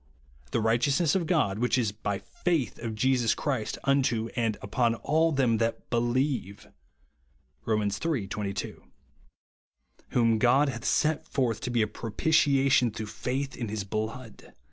The 0.49 0.59
righteousness 0.61 1.13
of 1.13 1.27
God 1.27 1.59
which 1.59 1.77
is 1.77 1.91
by 1.91 2.17
faith 2.17 2.79
of 2.79 2.95
Jesus 2.95 3.35
Christ 3.35 3.77
unto 3.83 4.29
all 4.29 4.31
and 4.35 4.57
upon 4.59 4.95
all 4.95 5.31
them 5.31 5.57
that 5.59 5.91
believe; 5.91 6.65
(Rom. 7.65 7.83
iii. 7.83 8.27
22). 8.27 8.83
"Whom 10.09 10.39
God 10.39 10.69
hath 10.69 10.85
set 10.85 11.27
forth 11.27 11.61
to 11.61 11.69
be 11.69 11.83
a 11.83 11.87
propitiation 11.87 12.89
through 12.89 13.05
faith 13.15 13.55
in 13.55 13.67
his 13.69 13.83
blood 13.83 14.55